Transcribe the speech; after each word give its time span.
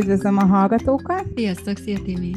Üdvözlöm 0.00 0.38
a 0.38 0.44
hallgatókat! 0.44 1.24
Sziasztok, 1.34 1.76
szia 1.76 1.98
Timi! 2.04 2.32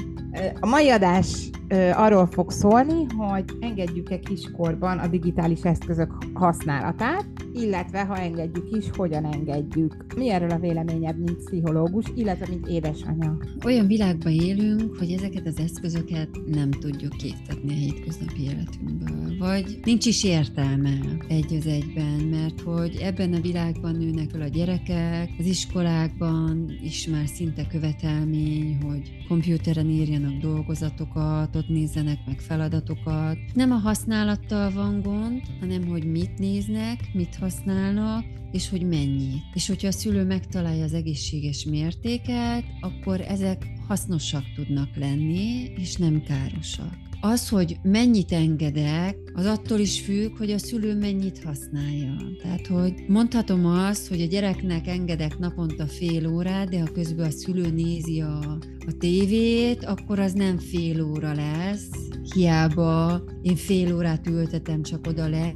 A 0.59 0.67
mai 0.67 0.89
adás 0.89 1.49
arról 1.93 2.25
fog 2.25 2.51
szólni, 2.51 3.05
hogy 3.17 3.43
engedjük-e 3.59 4.19
kiskorban 4.19 4.97
a 4.97 5.07
digitális 5.07 5.61
eszközök 5.61 6.11
használatát, 6.33 7.25
illetve 7.61 8.05
ha 8.05 8.17
engedjük 8.17 8.67
is, 8.77 8.85
hogyan 8.95 9.25
engedjük. 9.25 9.95
Mi 10.15 10.29
erről 10.29 10.49
a 10.49 10.59
véleményed, 10.59 11.19
mint 11.19 11.43
pszichológus, 11.43 12.05
illetve 12.15 12.45
mint 12.49 12.67
édesanyja? 12.67 13.37
Olyan 13.65 13.87
világban 13.87 14.31
élünk, 14.31 14.97
hogy 14.97 15.11
ezeket 15.11 15.47
az 15.47 15.59
eszközöket 15.59 16.29
nem 16.45 16.71
tudjuk 16.71 17.17
készíteni 17.17 17.69
a 17.69 17.77
hétköznapi 17.77 18.43
életünkből, 18.43 19.37
vagy 19.39 19.79
nincs 19.83 20.05
is 20.05 20.23
értelme 20.23 20.99
egy 21.27 21.53
az 21.53 21.65
egyben, 21.65 22.27
mert 22.29 22.61
hogy 22.61 22.97
ebben 23.01 23.33
a 23.33 23.39
világban 23.39 23.95
nőnek 23.95 24.29
fel 24.29 24.41
a 24.41 24.47
gyerekek, 24.47 25.29
az 25.39 25.45
iskolákban 25.45 26.77
is 26.83 27.07
már 27.07 27.27
szinte 27.27 27.67
követelmény, 27.67 28.77
hogy 28.81 29.25
kompjúteren 29.27 29.89
írjanak 29.89 30.37
dolgozatokat, 30.41 31.55
ott 31.55 31.67
nézzenek 31.67 32.17
meg 32.25 32.39
feladatokat. 32.39 33.37
Nem 33.53 33.71
a 33.71 33.75
használattal 33.75 34.71
van 34.71 35.01
gond, 35.01 35.41
hanem 35.59 35.87
hogy 35.87 36.11
mit 36.11 36.37
néznek, 36.37 36.99
mit 37.13 37.35
használnak, 37.47 38.25
és 38.51 38.69
hogy 38.69 38.81
mennyit. 38.81 39.43
És 39.53 39.67
hogyha 39.67 39.87
a 39.87 39.91
szülő 39.91 40.23
megtalálja 40.25 40.83
az 40.83 40.93
egészséges 40.93 41.63
mértéket, 41.63 42.63
akkor 42.81 43.21
ezek 43.21 43.67
hasznosak 43.87 44.43
tudnak 44.55 44.89
lenni, 44.95 45.71
és 45.75 45.95
nem 45.95 46.23
károsak. 46.23 46.97
Az, 47.21 47.49
hogy 47.49 47.77
mennyit 47.83 48.31
engedek, 48.31 49.17
az 49.33 49.45
attól 49.45 49.79
is 49.79 50.01
függ, 50.01 50.37
hogy 50.37 50.51
a 50.51 50.57
szülő 50.57 50.97
mennyit 50.97 51.43
használja. 51.43 52.15
Tehát, 52.41 52.67
hogy 52.67 52.93
mondhatom 53.07 53.65
azt, 53.65 54.07
hogy 54.07 54.21
a 54.21 54.25
gyereknek 54.25 54.87
engedek 54.87 55.37
naponta 55.37 55.85
fél 55.85 56.27
órát, 56.27 56.69
de 56.69 56.79
ha 56.79 56.91
közben 56.91 57.27
a 57.27 57.31
szülő 57.31 57.69
nézi 57.69 58.21
a, 58.21 58.39
a 58.87 58.97
tévét, 58.99 59.85
akkor 59.85 60.19
az 60.19 60.33
nem 60.33 60.57
fél 60.57 61.01
óra 61.03 61.33
lesz. 61.33 61.89
Hiába 62.33 63.23
én 63.41 63.55
fél 63.55 63.95
órát 63.95 64.27
ültetem 64.27 64.81
csak 64.81 65.07
oda 65.07 65.27
le, 65.27 65.53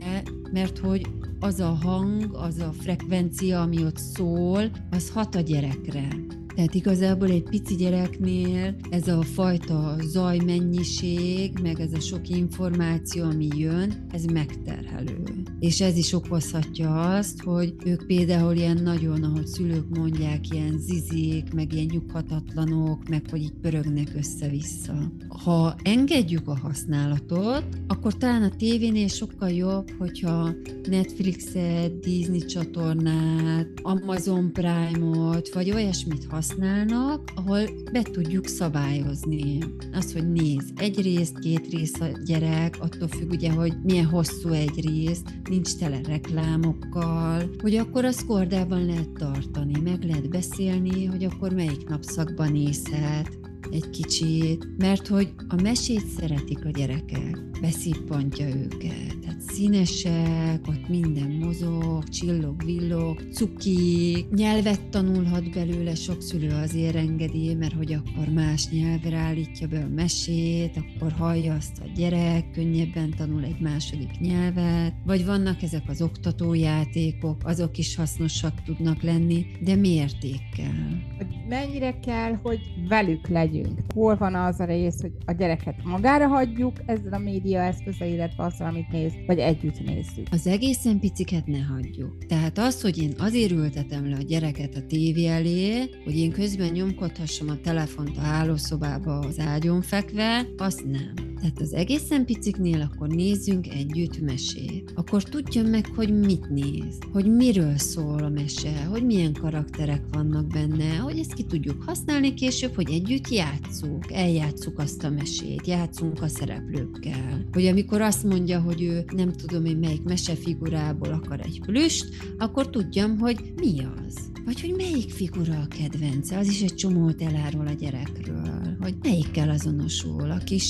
mert 0.51 0.77
hogy 0.77 1.07
az 1.43 1.59
a 1.59 1.77
hang, 1.83 2.33
az 2.33 2.59
a 2.59 2.71
frekvencia, 2.71 3.61
ami 3.61 3.83
ott 3.83 3.97
szól, 3.97 4.71
az 4.91 5.09
hat 5.09 5.35
a 5.35 5.39
gyerekre. 5.39 6.07
Tehát 6.55 6.73
igazából 6.73 7.29
egy 7.29 7.43
pici 7.43 7.75
gyereknél 7.75 8.75
ez 8.89 9.07
a 9.07 9.21
fajta 9.21 9.95
zajmennyiség, 9.99 11.59
meg 11.61 11.79
ez 11.79 11.93
a 11.93 11.99
sok 11.99 12.29
információ, 12.29 13.23
ami 13.23 13.47
jön, 13.55 14.05
ez 14.11 14.25
megterhelő. 14.25 15.23
És 15.59 15.81
ez 15.81 15.97
is 15.97 16.13
okozhatja 16.13 17.15
azt, 17.15 17.41
hogy 17.41 17.73
ők 17.85 18.05
például 18.05 18.55
ilyen 18.55 18.83
nagyon, 18.83 19.23
ahogy 19.23 19.47
szülők 19.47 19.89
mondják, 19.89 20.49
ilyen 20.49 20.77
zizik, 20.79 21.53
meg 21.53 21.73
ilyen 21.73 21.89
nyughatatlanok, 21.91 23.09
meg 23.09 23.25
hogy 23.29 23.41
így 23.41 23.53
pörögnek 23.61 24.11
össze-vissza. 24.15 25.11
Ha 25.27 25.75
engedjük 25.83 26.47
a 26.47 26.57
használatot, 26.57 27.63
akkor 27.87 28.17
talán 28.17 28.43
a 28.43 28.55
tévénél 28.55 29.07
sokkal 29.07 29.49
jobb, 29.49 29.91
hogyha 29.97 30.49
Netflixet, 30.89 31.99
Disney 31.99 32.45
csatornát, 32.45 33.67
Amazon 33.81 34.53
Prime-ot, 34.53 35.49
vagy 35.53 35.71
olyasmit 35.71 36.23
használnak, 36.23 36.39
használnak, 36.41 37.31
ahol 37.35 37.59
be 37.91 38.01
tudjuk 38.01 38.47
szabályozni. 38.47 39.57
Az, 39.93 40.13
hogy 40.13 40.31
néz 40.31 40.63
egy 40.75 41.01
részt, 41.01 41.39
két 41.39 41.67
rész 41.71 41.99
a 41.99 42.07
gyerek, 42.25 42.77
attól 42.79 43.07
függ 43.07 43.31
ugye, 43.31 43.51
hogy 43.51 43.73
milyen 43.83 44.05
hosszú 44.05 44.49
egy 44.49 44.85
rész, 44.85 45.21
nincs 45.49 45.75
tele 45.75 45.99
reklámokkal, 46.07 47.49
hogy 47.61 47.75
akkor 47.75 48.05
a 48.05 48.11
kordában 48.27 48.85
lehet 48.85 49.09
tartani, 49.09 49.79
meg 49.83 50.03
lehet 50.03 50.29
beszélni, 50.29 51.05
hogy 51.05 51.23
akkor 51.23 51.53
melyik 51.53 51.87
napszakban 51.87 52.51
nézhet, 52.51 53.39
egy 53.71 53.89
kicsit, 53.89 54.67
mert 54.77 55.07
hogy 55.07 55.33
a 55.47 55.61
mesét 55.61 56.05
szeretik 56.17 56.65
a 56.65 56.69
gyerekek, 56.69 57.51
beszippantja 57.61 58.47
őket, 58.47 59.19
tehát 59.21 59.41
színesek, 59.47 60.67
ott 60.67 60.89
minden 60.89 61.31
mozog, 61.31 62.09
csillog, 62.09 62.65
villog, 62.65 63.21
cuki, 63.31 64.25
nyelvet 64.35 64.89
tanulhat 64.89 65.51
belőle, 65.51 65.95
sok 65.95 66.21
szülő 66.21 66.49
azért 66.49 66.95
engedi, 66.95 67.55
mert 67.55 67.73
hogy 67.73 67.93
akkor 67.93 68.33
más 68.33 68.69
nyelvre 68.69 69.17
állítja 69.17 69.67
be 69.67 69.79
a 69.79 69.93
mesét, 69.95 70.77
akkor 70.77 71.11
hallja 71.11 71.53
azt 71.53 71.79
a 71.79 71.91
gyerek, 71.95 72.51
könnyebben 72.51 73.13
tanul 73.17 73.43
egy 73.43 73.59
második 73.59 74.19
nyelvet, 74.19 74.93
vagy 75.05 75.25
vannak 75.25 75.61
ezek 75.61 75.83
az 75.87 76.01
oktatójátékok, 76.01 77.41
azok 77.43 77.77
is 77.77 77.95
hasznosak 77.95 78.63
tudnak 78.63 79.01
lenni, 79.01 79.45
de 79.63 79.75
mértékkel. 79.75 81.03
Mennyire 81.49 81.99
kell, 81.99 82.39
hogy 82.43 82.59
velük 82.87 83.27
legyünk? 83.27 83.60
Legyünk. 83.61 83.79
Hol 83.93 84.15
van 84.15 84.35
az 84.35 84.59
a 84.59 84.65
rész, 84.65 85.01
hogy 85.01 85.11
a 85.25 85.31
gyereket 85.31 85.75
magára 85.83 86.27
hagyjuk 86.27 86.73
ezzel 86.85 87.13
a 87.13 87.17
média 87.17 87.61
eszköze, 87.61 88.05
illetve 88.05 88.43
azt, 88.43 88.61
amit 88.61 88.91
néz, 88.91 89.13
vagy 89.27 89.39
együtt 89.39 89.85
nézzük. 89.85 90.27
Az 90.31 90.47
egészen 90.47 90.99
piciket 90.99 91.45
ne 91.45 91.59
hagyjuk. 91.59 92.25
Tehát 92.25 92.57
az, 92.57 92.81
hogy 92.81 92.97
én 92.97 93.13
azért 93.17 93.51
ültetem 93.51 94.09
le 94.09 94.15
a 94.15 94.21
gyereket 94.21 94.75
a 94.75 94.85
tévé 94.87 95.27
elé, 95.27 95.89
hogy 96.03 96.17
én 96.17 96.31
közben 96.31 96.71
nyomkodhassam 96.71 97.49
a 97.49 97.59
telefont 97.63 98.17
a 98.17 98.21
hálószobába 98.21 99.19
az 99.19 99.39
ágyon 99.39 99.81
fekve, 99.81 100.45
azt 100.57 100.85
nem. 100.85 101.30
Tehát 101.41 101.61
az 101.61 101.73
egészen 101.73 102.25
piciknél 102.25 102.81
akkor 102.81 103.07
nézzünk 103.07 103.67
együtt 103.67 104.19
mesét. 104.19 104.91
Akkor 104.95 105.23
tudja 105.23 105.63
meg, 105.63 105.85
hogy 105.95 106.19
mit 106.19 106.49
néz, 106.49 106.97
hogy 107.11 107.35
miről 107.35 107.77
szól 107.77 108.23
a 108.23 108.29
mese, 108.29 108.83
hogy 108.83 109.05
milyen 109.05 109.33
karakterek 109.33 110.03
vannak 110.11 110.47
benne, 110.47 110.95
hogy 110.95 111.17
ezt 111.17 111.33
ki 111.33 111.43
tudjuk 111.43 111.83
használni 111.83 112.33
később, 112.33 112.75
hogy 112.75 112.89
együtt 112.89 113.29
jár 113.29 113.59
játszunk, 113.71 114.11
eljátszuk 114.11 114.79
azt 114.79 115.03
a 115.03 115.09
mesét, 115.09 115.67
játszunk 115.67 116.21
a 116.21 116.27
szereplőkkel. 116.27 117.45
Hogy 117.51 117.65
amikor 117.65 118.01
azt 118.01 118.23
mondja, 118.23 118.59
hogy 118.59 118.81
ő 118.81 119.05
nem 119.15 119.31
tudom 119.31 119.65
én 119.65 119.77
melyik 119.77 120.03
mesefigurából 120.03 121.11
akar 121.11 121.39
egy 121.39 121.61
plüst, 121.65 122.05
akkor 122.37 122.69
tudjam, 122.69 123.17
hogy 123.17 123.53
mi 123.55 123.79
az. 123.79 124.29
Vagy 124.45 124.61
hogy 124.61 124.73
melyik 124.77 125.09
figura 125.09 125.59
a 125.59 125.67
kedvence, 125.67 126.37
az 126.37 126.47
is 126.47 126.61
egy 126.61 126.75
csomót 126.75 127.21
elárul 127.21 127.67
a 127.67 127.73
gyerekről. 127.73 128.77
Hogy 128.79 128.95
melyikkel 129.01 129.49
azonosul, 129.49 130.31
a 130.31 130.37
kis 130.37 130.67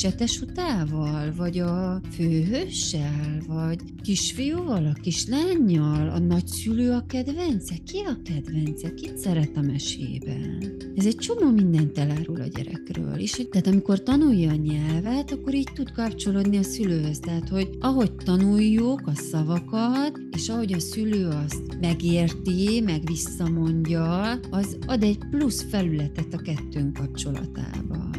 setesutával, 0.61 1.33
vagy 1.37 1.59
a 1.59 2.01
főhőssel, 2.11 3.41
vagy 3.47 3.79
kisfiúval, 4.03 4.85
a 4.85 5.01
kislányjal, 5.01 6.09
a 6.09 6.19
nagyszülő 6.19 6.91
a 6.91 7.05
kedvence, 7.07 7.75
ki 7.85 7.97
a 7.97 8.17
kedvence, 8.23 8.93
kit 8.93 9.17
szeret 9.17 9.57
a 9.57 9.61
mesében. 9.61 10.63
Ez 10.95 11.05
egy 11.05 11.15
csomó 11.15 11.51
mindent 11.51 11.97
elárul 11.97 12.41
a 12.41 12.47
gyerekről. 12.47 13.19
És 13.19 13.47
tehát 13.51 13.67
amikor 13.67 14.03
tanulja 14.03 14.51
a 14.51 14.55
nyelvet, 14.55 15.31
akkor 15.31 15.53
így 15.53 15.69
tud 15.73 15.91
kapcsolódni 15.91 16.57
a 16.57 16.63
szülőhöz. 16.63 17.19
Tehát, 17.19 17.49
hogy 17.49 17.69
ahogy 17.79 18.11
tanuljuk 18.15 19.01
a 19.05 19.15
szavakat, 19.15 20.19
és 20.31 20.49
ahogy 20.49 20.73
a 20.73 20.79
szülő 20.79 21.27
azt 21.27 21.77
megérti, 21.79 22.81
meg 22.85 23.01
visszamondja, 23.05 23.59
mondja, 23.61 24.39
az 24.49 24.77
ad 24.87 25.03
egy 25.03 25.17
plusz 25.29 25.65
felületet 25.69 26.33
a 26.33 26.37
kettőnk 26.37 26.93
kapcsolatába. 26.93 28.10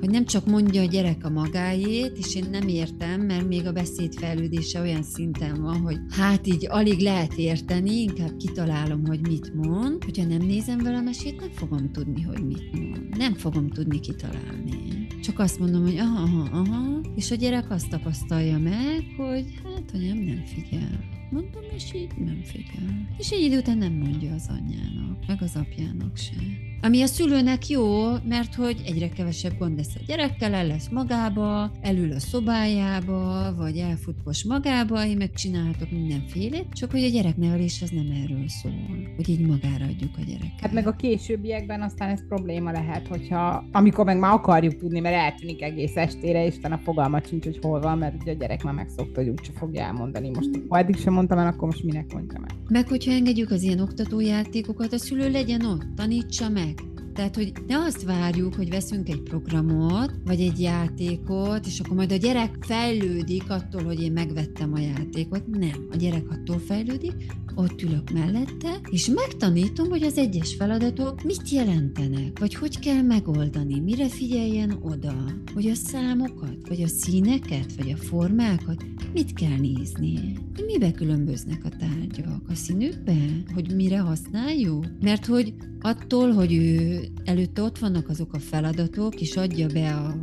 Hogy 0.00 0.10
nem 0.10 0.24
csak 0.24 0.46
mondja 0.46 0.82
a 0.82 0.86
gyerek 0.86 1.24
a 1.24 1.30
magáét, 1.30 2.18
és 2.18 2.34
én 2.34 2.44
nem 2.50 2.68
értem, 2.68 3.20
mert 3.20 3.48
még 3.48 3.66
a 3.66 3.72
beszéd 3.72 4.14
fejlődése 4.14 4.80
olyan 4.80 5.02
szinten 5.02 5.62
van, 5.62 5.80
hogy 5.80 5.98
hát 6.10 6.46
így 6.46 6.66
alig 6.68 6.98
lehet 6.98 7.34
érteni, 7.34 8.00
inkább 8.00 8.36
kitalálom, 8.36 9.06
hogy 9.06 9.20
mit 9.20 9.54
mond. 9.54 10.04
Hogyha 10.04 10.24
nem 10.24 10.46
nézem 10.46 10.78
vele 10.78 10.96
a 10.96 11.02
mesét, 11.02 11.40
nem 11.40 11.50
fogom 11.50 11.92
tudni, 11.92 12.22
hogy 12.22 12.46
mit 12.46 12.72
mond. 12.72 13.16
Nem 13.16 13.34
fogom 13.34 13.68
tudni 13.68 14.00
kitalálni. 14.00 15.06
Csak 15.22 15.38
azt 15.38 15.58
mondom, 15.58 15.82
hogy 15.82 15.96
aha, 15.96 16.22
aha, 16.22 16.58
aha, 16.58 17.00
és 17.14 17.30
a 17.30 17.34
gyerek 17.34 17.70
azt 17.70 17.88
tapasztalja 17.88 18.58
meg, 18.58 19.04
hogy 19.16 19.44
hát, 19.64 19.90
hogy 19.90 20.00
nem, 20.00 20.18
nem 20.18 20.42
figyel. 20.44 21.17
Mondom, 21.30 21.62
és 21.74 21.94
így 21.94 22.10
nem 22.24 22.40
figyel. 22.42 23.08
És 23.18 23.30
egy 23.30 23.40
idő 23.40 23.58
után 23.58 23.78
nem 23.78 23.92
mondja 23.92 24.34
az 24.34 24.48
anyjának, 24.48 25.26
meg 25.26 25.42
az 25.42 25.56
apjának 25.56 26.16
se. 26.16 26.34
Ami 26.82 27.02
a 27.02 27.06
szülőnek 27.06 27.68
jó, 27.68 28.10
mert 28.28 28.54
hogy 28.54 28.82
egyre 28.86 29.08
kevesebb 29.08 29.58
gond 29.58 29.76
lesz 29.76 29.94
a 29.94 30.04
gyerekkel, 30.06 30.54
el 30.54 30.66
lesz 30.66 30.88
magába, 30.88 31.70
elül 31.80 32.12
a 32.12 32.18
szobájába, 32.18 33.54
vagy 33.56 33.76
elfut 33.76 34.16
magába, 34.48 35.06
én 35.06 35.16
megcsinálhatok 35.16 35.90
mindenfélét, 35.90 36.66
csak 36.72 36.90
hogy 36.90 37.02
a 37.02 37.08
gyereknevelés 37.08 37.82
az 37.82 37.90
nem 37.90 38.10
erről 38.22 38.48
szól, 38.48 38.72
hogy 39.16 39.28
így 39.28 39.46
magára 39.46 39.84
adjuk 39.84 40.16
a 40.16 40.20
gyereket. 40.26 40.60
Hát 40.60 40.72
meg 40.72 40.86
a 40.86 40.96
későbbiekben 40.96 41.82
aztán 41.82 42.08
ez 42.08 42.26
probléma 42.28 42.70
lehet, 42.70 43.06
hogyha 43.06 43.64
amikor 43.72 44.04
meg 44.04 44.18
már 44.18 44.32
akarjuk 44.32 44.76
tudni, 44.76 45.00
mert 45.00 45.14
eltűnik 45.14 45.62
egész 45.62 45.96
estére, 45.96 46.46
és 46.46 46.54
a 46.62 46.76
fogalmat 46.76 47.28
sincs, 47.28 47.44
hogy 47.44 47.58
hol 47.62 47.80
van, 47.80 47.98
mert 47.98 48.22
ugye 48.22 48.32
a 48.32 48.34
gyerek 48.34 48.62
már 48.62 48.74
megszokta, 48.74 49.20
hogy 49.20 49.28
úgyse 49.28 49.52
fogja 49.54 49.82
elmondani. 49.82 50.28
Most 50.28 50.50
ha 50.68 50.78
eddig 50.78 50.96
sem 50.96 51.17
mondtam 51.18 51.38
el, 51.38 51.46
akkor 51.46 51.68
most 51.68 51.84
minek 51.84 52.12
mondjam 52.12 52.44
el. 52.44 52.56
Meg 52.68 52.88
hogyha 52.88 53.12
engedjük 53.12 53.50
az 53.50 53.62
ilyen 53.62 53.80
oktatójátékokat, 53.80 54.92
a 54.92 54.98
szülő 54.98 55.30
legyen 55.30 55.64
ott, 55.64 55.86
tanítsa 55.96 56.48
meg, 56.48 56.74
tehát, 57.18 57.36
hogy 57.36 57.52
ne 57.66 57.78
azt 57.78 58.02
várjuk, 58.02 58.54
hogy 58.54 58.70
veszünk 58.70 59.08
egy 59.08 59.20
programot, 59.20 60.14
vagy 60.24 60.40
egy 60.40 60.60
játékot, 60.60 61.66
és 61.66 61.80
akkor 61.80 61.96
majd 61.96 62.12
a 62.12 62.16
gyerek 62.16 62.56
fejlődik 62.60 63.50
attól, 63.50 63.82
hogy 63.82 64.02
én 64.02 64.12
megvettem 64.12 64.72
a 64.72 64.78
játékot. 64.78 65.46
Nem. 65.46 65.86
A 65.90 65.96
gyerek 65.96 66.30
attól 66.30 66.58
fejlődik, 66.58 67.14
ott 67.54 67.82
ülök 67.82 68.10
mellette, 68.10 68.80
és 68.90 69.06
megtanítom, 69.06 69.88
hogy 69.88 70.02
az 70.02 70.18
egyes 70.18 70.54
feladatok 70.54 71.22
mit 71.22 71.50
jelentenek, 71.50 72.38
vagy 72.38 72.54
hogy 72.54 72.78
kell 72.78 73.02
megoldani, 73.02 73.80
mire 73.80 74.08
figyeljen 74.08 74.78
oda, 74.82 75.14
hogy 75.54 75.66
a 75.66 75.74
számokat, 75.74 76.68
vagy 76.68 76.82
a 76.82 76.88
színeket, 76.88 77.74
vagy 77.76 77.90
a 77.90 77.96
formákat 77.96 78.84
mit 79.12 79.32
kell 79.32 79.58
nézni. 79.58 80.36
Mibe 80.66 80.92
különböznek 80.92 81.64
a 81.64 81.68
tárgyak? 81.68 82.42
A 82.48 82.54
színükbe? 82.54 83.16
Hogy 83.54 83.74
mire 83.74 83.98
használjuk? 83.98 84.86
Mert 85.00 85.26
hogy 85.26 85.54
attól, 85.80 86.32
hogy 86.32 86.52
ő 86.52 87.00
előtte 87.24 87.62
ott 87.62 87.78
vannak 87.78 88.08
azok 88.08 88.32
a 88.32 88.38
feladatok, 88.38 89.20
és 89.20 89.36
adja 89.36 89.66
be 89.66 89.94
a 89.94 90.16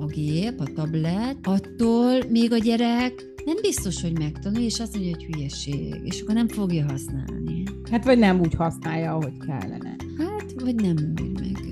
a 0.00 0.06
gép, 0.06 0.60
a 0.60 0.64
tablet, 0.74 1.36
attól 1.42 2.24
még 2.28 2.52
a 2.52 2.58
gyerek 2.58 3.26
nem 3.44 3.56
biztos, 3.62 4.02
hogy 4.02 4.18
megtanul, 4.18 4.62
és 4.62 4.80
azt 4.80 4.94
mondja, 4.94 5.14
hogy 5.14 5.24
hülyeség, 5.24 5.94
és 6.04 6.20
akkor 6.20 6.34
nem 6.34 6.48
fogja 6.48 6.86
használni. 6.88 7.62
Hát 7.90 8.04
vagy 8.04 8.18
nem 8.18 8.40
úgy 8.40 8.54
használja, 8.54 9.12
ahogy 9.12 9.36
kellene. 9.46 9.96
Hát, 10.18 10.60
vagy 10.60 10.74
nem 10.74 10.96
úgy, 11.22 11.40
meg 11.40 11.67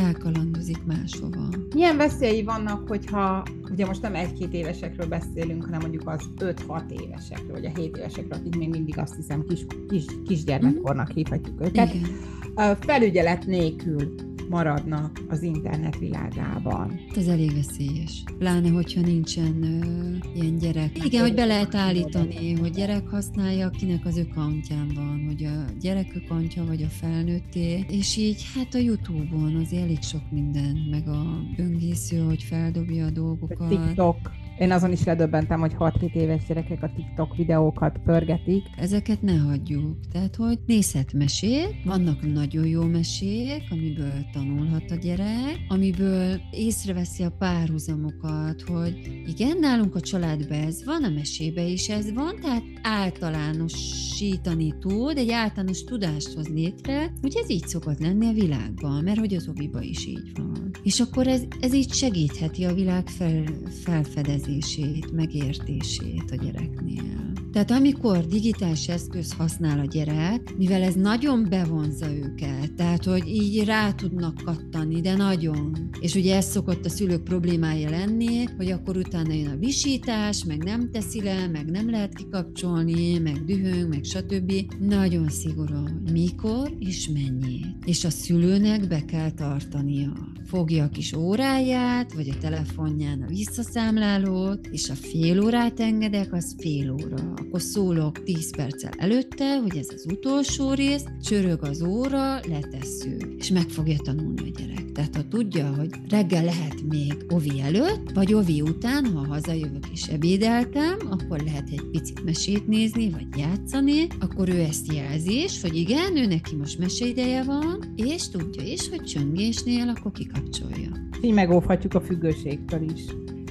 elkalandozik 0.00 0.84
máshova. 0.84 1.48
Milyen 1.74 1.96
veszélyei 1.96 2.42
vannak, 2.42 2.88
hogyha, 2.88 3.42
ugye 3.70 3.86
most 3.86 4.02
nem 4.02 4.14
egy-két 4.14 4.52
évesekről 4.52 5.06
beszélünk, 5.06 5.64
hanem 5.64 5.80
mondjuk 5.80 6.08
az 6.08 6.20
5-6 6.38 6.90
évesekről, 6.90 7.52
vagy 7.52 7.64
a 7.64 7.78
7 7.80 7.96
évesekről, 7.96 8.38
akik 8.38 8.56
még 8.56 8.68
mindig 8.68 8.98
azt 8.98 9.14
hiszem 9.14 9.44
kis, 9.48 9.66
kis, 9.88 10.04
kisgyermekkornak 10.26 11.06
mhm. 11.06 11.16
hívhatjuk 11.16 11.60
őket. 11.60 11.94
Igen. 11.94 12.76
Felügyelet 12.80 13.46
nélkül 13.46 14.14
maradnak 14.50 15.20
az 15.28 15.42
internet 15.42 15.98
világában. 15.98 17.00
Ez 17.16 17.26
elég 17.26 17.54
veszélyes. 17.54 18.22
Pláne, 18.38 18.68
hogyha 18.68 19.00
nincsen 19.00 19.62
ö, 19.62 20.16
ilyen 20.34 20.56
gyerek. 20.56 20.96
Hát 20.96 21.06
Igen, 21.06 21.20
hogy 21.22 21.34
be 21.34 21.44
lehet 21.44 21.74
állítani, 21.74 22.58
hogy 22.58 22.70
gyerek 22.70 23.08
használja, 23.08 23.70
kinek 23.70 24.06
az 24.06 24.18
ökantján 24.18 24.92
van, 24.94 25.24
hogy 25.26 25.44
a 25.44 25.64
gyerek 25.80 26.14
ökantja, 26.14 26.64
vagy 26.64 26.82
a 26.82 26.88
felnőtté. 26.88 27.84
És 27.88 28.16
így 28.16 28.46
hát 28.54 28.74
a 28.74 28.78
Youtube-on 28.78 29.54
az 29.54 29.72
elég 29.72 30.02
sok 30.02 30.30
minden, 30.30 30.76
meg 30.90 31.08
a 31.08 31.24
böngésző, 31.56 32.18
hogy 32.18 32.42
feldobja 32.42 33.06
a 33.06 33.10
dolgokat. 33.10 33.60
A 33.60 33.68
TikTok. 33.68 34.39
Én 34.60 34.72
azon 34.72 34.92
is 34.92 35.04
ledöbbentem, 35.04 35.60
hogy 35.60 35.74
6-7 35.78 36.14
éves 36.14 36.42
gyerekek 36.48 36.82
a 36.82 36.92
TikTok 36.96 37.36
videókat 37.36 37.98
pörgetik. 38.04 38.64
Ezeket 38.76 39.22
ne 39.22 39.36
hagyjuk. 39.36 39.96
Tehát, 40.12 40.36
hogy 40.36 40.58
nézhet 40.66 41.12
mesét, 41.12 41.74
vannak 41.84 42.32
nagyon 42.32 42.66
jó 42.66 42.82
mesék, 42.82 43.62
amiből 43.70 44.26
tanulhat 44.32 44.90
a 44.90 44.94
gyerek, 44.94 45.60
amiből 45.68 46.40
észreveszi 46.50 47.22
a 47.22 47.30
párhuzamokat, 47.38 48.62
hogy 48.62 49.22
igen, 49.26 49.58
nálunk 49.58 49.94
a 49.94 50.00
családban 50.00 50.58
ez 50.58 50.84
van, 50.84 51.04
a 51.04 51.08
mesébe 51.08 51.62
is 51.62 51.88
ez 51.88 52.12
van, 52.12 52.34
tehát 52.40 52.64
általánosítani 52.82 54.74
tud, 54.80 55.16
egy 55.16 55.30
általános 55.30 55.84
tudást 55.84 56.34
hoz 56.34 56.48
létre, 56.48 57.12
hogy 57.20 57.36
ez 57.42 57.50
így 57.50 57.66
szokott 57.66 58.00
lenni 58.00 58.26
a 58.26 58.32
világban, 58.32 59.02
mert 59.04 59.18
hogy 59.18 59.34
az 59.34 59.48
oviba 59.48 59.80
is 59.80 60.06
így 60.06 60.32
van. 60.34 60.70
És 60.82 61.00
akkor 61.00 61.26
ez, 61.26 61.42
ez 61.60 61.74
így 61.74 61.92
segítheti 61.92 62.64
a 62.64 62.74
világ 62.74 63.08
fel, 63.08 63.44
felfedezését 63.84 64.48
érzését, 64.50 65.12
megértését 65.12 66.30
a 66.30 66.34
gyereknél. 66.34 67.32
Tehát 67.52 67.70
amikor 67.70 68.26
digitális 68.26 68.88
eszköz 68.88 69.32
használ 69.32 69.78
a 69.78 69.84
gyerek, 69.84 70.56
mivel 70.56 70.82
ez 70.82 70.94
nagyon 70.94 71.46
bevonza 71.48 72.12
őket, 72.12 72.72
tehát 72.72 73.04
hogy 73.04 73.28
így 73.28 73.64
rá 73.64 73.92
tudnak 73.92 74.42
kattani, 74.44 75.00
de 75.00 75.16
nagyon. 75.16 75.90
És 76.00 76.14
ugye 76.14 76.36
ez 76.36 76.44
szokott 76.44 76.84
a 76.84 76.88
szülők 76.88 77.22
problémája 77.22 77.90
lenni, 77.90 78.44
hogy 78.56 78.70
akkor 78.70 78.96
utána 78.96 79.32
jön 79.32 79.50
a 79.50 79.56
visítás, 79.56 80.44
meg 80.44 80.64
nem 80.64 80.90
teszi 80.90 81.22
le, 81.22 81.46
meg 81.46 81.70
nem 81.70 81.90
lehet 81.90 82.14
kikapcsolni, 82.14 83.18
meg 83.18 83.44
dühöng, 83.44 83.88
meg 83.88 84.04
stb. 84.04 84.52
Nagyon 84.80 85.28
szigorú, 85.28 85.84
mikor 86.12 86.76
és 86.78 87.08
mennyi. 87.08 87.60
És 87.84 88.04
a 88.04 88.10
szülőnek 88.10 88.88
be 88.88 89.04
kell 89.04 89.30
tartania. 89.30 90.12
Fogja 90.50 90.84
a 90.84 90.88
kis 90.88 91.12
óráját, 91.12 92.12
vagy 92.12 92.28
a 92.28 92.38
telefonján 92.40 93.22
a 93.22 93.26
visszaszámlálót, 93.26 94.66
és 94.66 94.90
a 94.90 94.94
fél 94.94 95.44
órát 95.44 95.80
engedek, 95.80 96.32
az 96.32 96.54
fél 96.58 96.90
óra 96.92 97.32
akkor 97.36 97.60
szólok 97.60 98.22
10 98.22 98.56
perccel 98.56 98.92
előtte, 98.96 99.58
hogy 99.58 99.76
ez 99.76 99.88
az 99.94 100.06
utolsó 100.12 100.72
rész, 100.72 101.04
csörög 101.24 101.62
az 101.62 101.82
óra, 101.82 102.40
letesszük, 102.48 103.34
és 103.38 103.50
meg 103.50 103.68
fogja 103.68 103.96
tanulni 103.96 104.40
a 104.40 104.58
gyerek. 104.58 104.79
Tehát 104.94 105.16
ha 105.16 105.28
tudja, 105.28 105.74
hogy 105.76 105.90
reggel 106.08 106.44
lehet 106.44 106.82
még 106.88 107.14
ovi 107.28 107.60
előtt, 107.60 108.10
vagy 108.14 108.34
ovi 108.34 108.60
után, 108.60 109.06
ha 109.06 109.26
hazajövök 109.26 109.86
és 109.92 110.06
ebédeltem, 110.06 110.96
akkor 111.10 111.40
lehet 111.40 111.68
egy 111.70 111.84
picit 111.90 112.24
mesét 112.24 112.66
nézni, 112.66 113.10
vagy 113.10 113.26
játszani, 113.36 114.06
akkor 114.20 114.48
ő 114.48 114.60
ezt 114.60 114.92
jelzi 114.92 115.42
is, 115.42 115.60
hogy 115.60 115.76
igen, 115.76 116.16
ő 116.16 116.26
neki 116.26 116.56
most 116.56 116.78
meseideje 116.78 117.44
van, 117.44 117.92
és 117.96 118.28
tudja 118.28 118.62
is, 118.62 118.88
hogy 118.88 119.02
csöngésnél 119.02 119.88
akkor 119.88 120.12
kikapcsolja. 120.12 120.90
Így 121.22 121.34
megóvhatjuk 121.34 121.94
a 121.94 122.00
függőségtől 122.00 122.82
is 122.82 123.04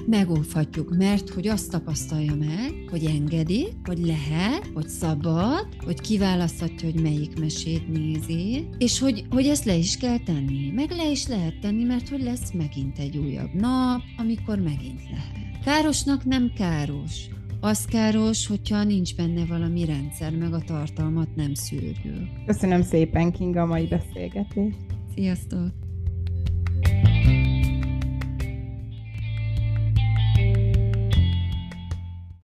megóvhatjuk, 0.10 0.98
mert 0.98 1.30
hogy 1.30 1.48
azt 1.48 1.72
tapasztalja 1.72 2.36
meg, 2.36 2.74
hogy 2.90 3.06
engedi, 3.06 3.68
hogy 3.84 3.98
lehet, 3.98 4.70
hogy 4.74 4.88
szabad, 4.88 5.68
hogy 5.84 6.02
kiválaszthatja, 6.02 6.92
hogy 6.92 7.02
melyik 7.02 7.40
mesét 7.40 7.88
nézi, 7.88 8.68
és 8.78 9.00
hogy, 9.00 9.26
hogy 9.30 9.46
ezt 9.46 9.66
le 9.66 9.76
is 9.76 9.98
kell 9.98 10.18
tenni. 10.18 10.72
Meg 10.76 10.92
le 10.92 11.12
is 11.12 11.28
lehet 11.28 11.60
tenni, 11.60 11.84
mert 11.84 12.10
hogy 12.10 12.22
lesz 12.22 12.52
megint 12.52 13.00
egy 13.00 13.18
újabb 13.18 13.54
nap, 13.54 14.02
amikor 14.18 14.60
megint 14.60 15.02
lehet. 15.12 15.64
Károsnak 15.64 16.26
nem 16.26 16.52
káros. 16.56 17.26
Az 17.62 17.86
káros, 17.86 18.48
hogyha 18.48 18.84
nincs 18.84 19.16
benne 19.16 19.46
valami 19.46 19.86
rendszer, 19.86 20.36
meg 20.36 20.54
a 20.54 20.62
tartalmat 20.62 21.36
nem 21.36 21.54
szűrjük. 21.54 22.46
Köszönöm 22.46 22.82
szépen, 22.82 23.32
Kinga, 23.32 23.62
a 23.62 23.66
mai 23.66 23.88
beszélgetést. 23.88 24.78
Sziasztok! 25.16 25.89